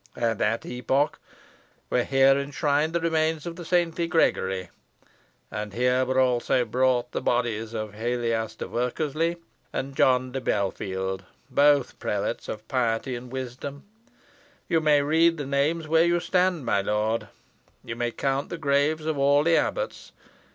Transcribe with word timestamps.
At 0.15 0.39
that 0.39 0.65
epoch 0.65 1.19
were 1.91 2.01
here 2.03 2.35
enshrined 2.35 2.93
the 2.93 2.99
remains 2.99 3.45
of 3.45 3.55
the 3.55 3.63
saintly 3.63 4.07
Gregory, 4.07 4.71
and 5.51 5.73
here 5.73 6.03
were 6.05 6.19
also 6.19 6.65
brought 6.65 7.11
the 7.11 7.21
bodies 7.21 7.75
of 7.75 7.93
Helias 7.93 8.55
de 8.55 8.67
Workesley 8.67 9.35
and 9.71 9.95
John 9.95 10.31
de 10.31 10.41
Belfield, 10.41 11.23
both 11.51 11.99
prelates 11.99 12.49
of 12.49 12.67
piety 12.67 13.15
and 13.15 13.31
wisdom. 13.31 13.83
You 14.67 14.81
may 14.81 15.03
read 15.03 15.37
the 15.37 15.45
names 15.45 15.87
where 15.87 16.03
you 16.05 16.19
stand, 16.19 16.65
my 16.65 16.81
lord. 16.81 17.27
You 17.83 17.95
may 17.95 18.09
count 18.09 18.49
the 18.49 18.57
graves 18.57 19.05
of 19.05 19.19
all 19.19 19.43
the 19.43 19.55
abbots. 19.55 20.13